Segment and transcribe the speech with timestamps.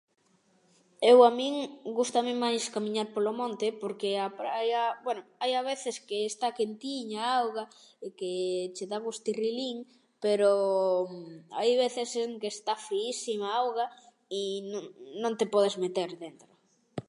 [1.11, 1.55] Eu, a min,
[1.97, 7.19] gústame máis camiñar polo monte porque a praia, bueno, hai a veces que está quentiña
[7.25, 7.65] a auga
[8.05, 8.31] e que
[8.75, 9.77] che da gustirrilín,
[10.23, 10.49] pero
[11.57, 13.85] hai a veces en que está friísima a auga
[14.41, 14.89] i no-
[15.23, 16.51] non te podes meter dentro.